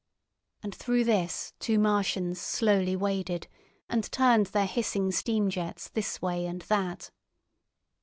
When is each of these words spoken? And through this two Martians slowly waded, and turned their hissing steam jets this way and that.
And 0.63 0.73
through 0.73 1.03
this 1.03 1.53
two 1.59 1.77
Martians 1.77 2.41
slowly 2.41 2.95
waded, 2.95 3.47
and 3.87 4.11
turned 4.11 4.47
their 4.47 4.65
hissing 4.65 5.11
steam 5.11 5.47
jets 5.47 5.89
this 5.89 6.19
way 6.23 6.47
and 6.47 6.63
that. 6.63 7.11